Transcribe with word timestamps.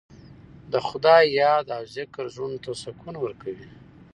د 0.71 0.73
خدای 0.87 1.25
یاد 1.41 1.65
او 1.77 1.83
ذکر 1.95 2.23
زړونو 2.33 2.57
ته 2.63 2.71
سکون 2.83 3.15
ورکوي. 3.19 3.67